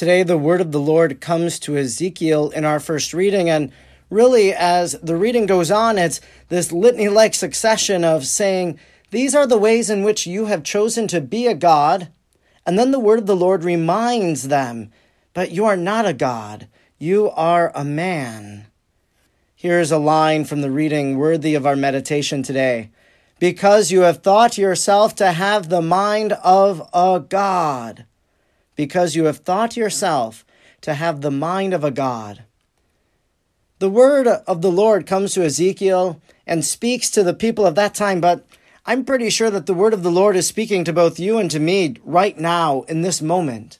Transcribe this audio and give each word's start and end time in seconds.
Today, 0.00 0.22
the 0.22 0.38
word 0.38 0.62
of 0.62 0.72
the 0.72 0.80
Lord 0.80 1.20
comes 1.20 1.58
to 1.58 1.76
Ezekiel 1.76 2.48
in 2.48 2.64
our 2.64 2.80
first 2.80 3.12
reading, 3.12 3.50
and 3.50 3.70
really, 4.08 4.50
as 4.50 4.92
the 4.92 5.14
reading 5.14 5.44
goes 5.44 5.70
on, 5.70 5.98
it's 5.98 6.22
this 6.48 6.72
litany 6.72 7.10
like 7.10 7.34
succession 7.34 8.02
of 8.02 8.24
saying, 8.24 8.80
These 9.10 9.34
are 9.34 9.46
the 9.46 9.58
ways 9.58 9.90
in 9.90 10.02
which 10.02 10.26
you 10.26 10.46
have 10.46 10.62
chosen 10.62 11.06
to 11.08 11.20
be 11.20 11.46
a 11.46 11.54
God. 11.54 12.08
And 12.64 12.78
then 12.78 12.92
the 12.92 12.98
word 12.98 13.18
of 13.18 13.26
the 13.26 13.36
Lord 13.36 13.62
reminds 13.62 14.48
them, 14.48 14.90
But 15.34 15.50
you 15.50 15.66
are 15.66 15.76
not 15.76 16.06
a 16.06 16.14
God, 16.14 16.66
you 16.98 17.28
are 17.32 17.70
a 17.74 17.84
man. 17.84 18.68
Here's 19.54 19.92
a 19.92 19.98
line 19.98 20.46
from 20.46 20.62
the 20.62 20.70
reading 20.70 21.18
worthy 21.18 21.54
of 21.54 21.66
our 21.66 21.76
meditation 21.76 22.42
today. 22.42 22.90
Because 23.38 23.92
you 23.92 24.00
have 24.00 24.22
thought 24.22 24.56
yourself 24.56 25.14
to 25.16 25.32
have 25.32 25.68
the 25.68 25.82
mind 25.82 26.32
of 26.42 26.88
a 26.94 27.20
God 27.20 28.06
because 28.80 29.14
you 29.14 29.26
have 29.26 29.36
thought 29.36 29.76
yourself 29.76 30.42
to 30.80 30.94
have 30.94 31.20
the 31.20 31.30
mind 31.30 31.74
of 31.74 31.84
a 31.84 31.90
God. 31.90 32.44
The 33.78 33.90
word 33.90 34.26
of 34.26 34.62
the 34.62 34.70
Lord 34.70 35.06
comes 35.06 35.34
to 35.34 35.44
Ezekiel 35.44 36.18
and 36.46 36.64
speaks 36.64 37.10
to 37.10 37.22
the 37.22 37.34
people 37.34 37.66
of 37.66 37.74
that 37.74 37.94
time, 37.94 38.22
but 38.22 38.46
I'm 38.86 39.04
pretty 39.04 39.28
sure 39.28 39.50
that 39.50 39.66
the 39.66 39.74
word 39.74 39.92
of 39.92 40.02
the 40.02 40.10
Lord 40.10 40.34
is 40.34 40.46
speaking 40.46 40.84
to 40.84 40.94
both 40.94 41.20
you 41.20 41.36
and 41.36 41.50
to 41.50 41.60
me 41.60 41.96
right 42.04 42.38
now 42.38 42.84
in 42.88 43.02
this 43.02 43.20
moment. 43.20 43.78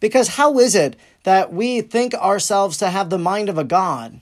Because 0.00 0.36
how 0.38 0.58
is 0.58 0.74
it 0.74 0.96
that 1.24 1.52
we 1.52 1.82
think 1.82 2.14
ourselves 2.14 2.78
to 2.78 2.88
have 2.88 3.10
the 3.10 3.18
mind 3.18 3.50
of 3.50 3.58
a 3.58 3.64
God? 3.64 4.18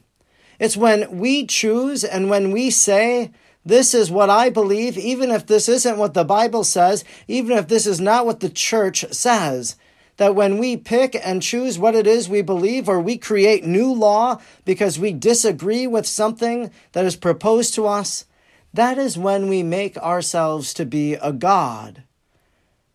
It's 0.58 0.76
when 0.76 1.18
we 1.18 1.46
choose 1.46 2.02
and 2.02 2.28
when 2.28 2.50
we 2.50 2.70
say, 2.70 3.30
This 3.64 3.94
is 3.94 4.10
what 4.10 4.28
I 4.28 4.50
believe, 4.50 4.98
even 4.98 5.30
if 5.30 5.46
this 5.46 5.68
isn't 5.68 5.98
what 5.98 6.14
the 6.14 6.24
Bible 6.24 6.64
says, 6.64 7.04
even 7.28 7.56
if 7.56 7.68
this 7.68 7.86
is 7.86 8.00
not 8.00 8.26
what 8.26 8.40
the 8.40 8.50
church 8.50 9.04
says 9.12 9.76
that 10.16 10.34
when 10.34 10.58
we 10.58 10.76
pick 10.76 11.14
and 11.22 11.42
choose 11.42 11.78
what 11.78 11.94
it 11.94 12.06
is 12.06 12.28
we 12.28 12.42
believe, 12.42 12.88
or 12.88 13.00
we 13.00 13.18
create 13.18 13.64
new 13.64 13.92
law 13.92 14.40
because 14.64 14.98
we 14.98 15.12
disagree 15.12 15.86
with 15.86 16.06
something 16.06 16.70
that 16.92 17.04
is 17.04 17.16
proposed 17.16 17.74
to 17.74 17.86
us, 17.86 18.24
that 18.72 18.98
is 18.98 19.18
when 19.18 19.48
we 19.48 19.62
make 19.62 19.96
ourselves 19.98 20.74
to 20.74 20.84
be 20.84 21.14
a 21.14 21.32
God. 21.32 22.02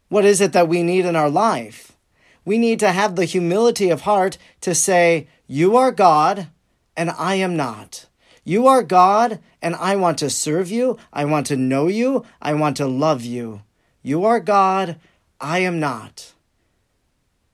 What 0.10 0.26
is 0.26 0.42
it 0.42 0.54
that 0.54 0.68
we 0.68 0.84
need 0.84 1.06
in 1.06 1.16
our 1.16 1.30
life? 1.30 1.94
We 2.44 2.58
need 2.58 2.80
to 2.80 2.92
have 2.92 3.16
the 3.16 3.26
humility 3.26 3.90
of 3.90 4.02
heart 4.02 4.38
to 4.62 4.74
say, 4.74 5.28
You 5.48 5.78
are 5.78 5.92
God, 5.92 6.48
and 6.98 7.12
I 7.12 7.36
am 7.36 7.56
not. 7.56 8.08
You 8.44 8.68
are 8.68 8.82
God, 8.82 9.40
and 9.62 9.76
I 9.76 9.96
want 9.96 10.18
to 10.20 10.30
serve 10.30 10.72
you. 10.72 10.98
I 11.14 11.26
want 11.26 11.46
to 11.48 11.56
know 11.56 11.88
you. 11.88 12.26
I 12.42 12.54
want 12.56 12.78
to 12.78 12.88
love 12.88 13.22
you. 13.22 13.62
You 14.02 14.26
are 14.26 14.40
God, 14.40 15.00
I 15.40 15.60
am 15.60 15.80
not. 15.80 16.34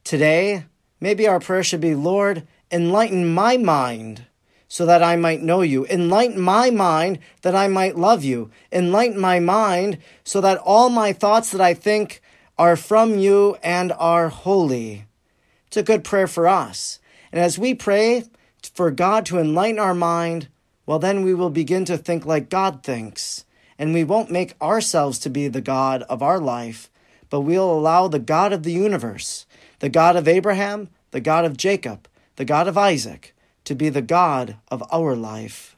Today, 0.08 0.64
maybe 1.02 1.28
our 1.28 1.42
prayer 1.42 1.64
should 1.64 1.82
be 1.82 1.94
Lord, 1.94 2.48
enlighten 2.72 3.28
my 3.34 3.58
mind 3.58 4.26
so 4.70 4.86
that 4.86 5.04
I 5.04 5.18
might 5.18 5.42
know 5.42 5.60
you. 5.60 5.86
Enlighten 5.88 6.40
my 6.40 6.70
mind 6.70 7.20
that 7.42 7.54
I 7.54 7.68
might 7.68 7.98
love 7.98 8.24
you. 8.24 8.50
Enlighten 8.72 9.20
my 9.20 9.42
mind 9.42 9.98
so 10.24 10.40
that 10.40 10.60
all 10.60 10.88
my 10.88 11.12
thoughts 11.12 11.52
that 11.52 11.60
I 11.60 11.74
think 11.74 12.22
are 12.58 12.78
from 12.78 13.20
you 13.20 13.58
and 13.62 13.92
are 14.00 14.30
holy. 14.30 15.08
It's 15.66 15.76
a 15.76 15.84
good 15.84 16.06
prayer 16.06 16.28
for 16.28 16.48
us. 16.48 17.00
And 17.34 17.42
as 17.42 17.60
we 17.60 17.74
pray 17.74 18.24
for 18.74 18.92
God 18.92 19.26
to 19.26 19.40
enlighten 19.40 19.78
our 19.78 19.94
mind, 19.94 20.48
well, 20.86 21.00
then 21.00 21.22
we 21.22 21.34
will 21.34 21.50
begin 21.50 21.84
to 21.84 21.98
think 21.98 22.26
like 22.26 22.50
God 22.50 22.82
thinks. 22.82 23.44
And 23.78 23.94
we 23.94 24.06
won't 24.06 24.32
make 24.32 24.56
ourselves 24.62 25.20
to 25.20 25.30
be 25.30 25.50
the 25.50 25.60
God 25.60 26.04
of 26.04 26.24
our 26.24 26.40
life, 26.40 26.90
but 27.30 27.42
we'll 27.42 27.70
allow 27.70 28.08
the 28.08 28.20
God 28.20 28.54
of 28.54 28.64
the 28.64 28.72
universe 28.72 29.46
the 29.80 29.90
God 29.90 30.16
of 30.16 30.28
Abraham, 30.28 30.90
the 31.12 31.22
God 31.22 31.46
of 31.46 31.56
Jacob, 31.56 32.08
the 32.36 32.46
God 32.46 32.68
of 32.68 32.78
Isaac, 32.78 33.34
to 33.64 33.76
be 33.76 33.90
the 33.90 34.02
God 34.02 34.58
of 34.70 34.84
our 34.92 35.16
life. 35.16 35.77